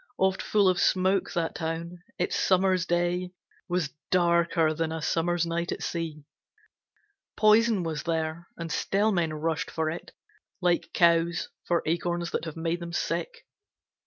Oft 0.17 0.41
full 0.41 0.67
of 0.67 0.79
smoke 0.81 1.31
that 1.33 1.53
town; 1.53 1.99
its 2.17 2.35
summer's 2.35 2.87
day 2.87 3.33
Was 3.67 3.91
darker 4.09 4.73
than 4.73 4.91
a 4.91 4.99
summer's 4.99 5.45
night 5.45 5.71
at 5.71 5.83
sea; 5.83 6.23
Poison 7.37 7.83
was 7.83 8.01
there, 8.01 8.47
and 8.57 8.71
still 8.71 9.11
men 9.11 9.31
rushed 9.31 9.69
for 9.69 9.91
it, 9.91 10.09
Like 10.59 10.89
cows 10.91 11.49
for 11.67 11.83
acorns 11.85 12.31
that 12.31 12.45
have 12.45 12.57
made 12.57 12.79
them 12.79 12.93
sick. 12.93 13.45